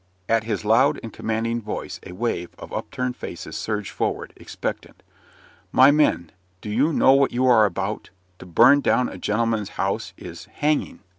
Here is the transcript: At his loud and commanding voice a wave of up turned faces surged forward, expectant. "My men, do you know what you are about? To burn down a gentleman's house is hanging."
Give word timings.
At 0.27 0.45
his 0.45 0.65
loud 0.65 0.99
and 1.03 1.13
commanding 1.13 1.61
voice 1.61 1.99
a 2.03 2.13
wave 2.13 2.49
of 2.57 2.73
up 2.73 2.89
turned 2.89 3.15
faces 3.15 3.55
surged 3.55 3.91
forward, 3.91 4.33
expectant. 4.35 5.03
"My 5.71 5.91
men, 5.91 6.31
do 6.59 6.71
you 6.71 6.91
know 6.91 7.11
what 7.13 7.31
you 7.33 7.45
are 7.45 7.65
about? 7.67 8.09
To 8.39 8.47
burn 8.47 8.79
down 8.81 9.09
a 9.09 9.19
gentleman's 9.19 9.69
house 9.77 10.13
is 10.17 10.45
hanging." 10.45 11.01